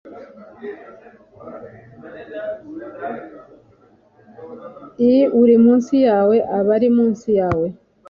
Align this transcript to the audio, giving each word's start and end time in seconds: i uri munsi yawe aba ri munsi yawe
i 5.11 5.13
uri 5.41 5.55
munsi 5.65 5.93
yawe 6.07 6.35
aba 6.57 6.73
ri 6.81 6.89
munsi 6.97 7.29
yawe 7.41 7.67